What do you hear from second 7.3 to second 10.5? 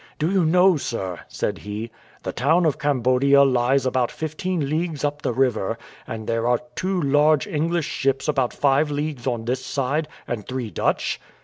English ships about five leagues on this side, and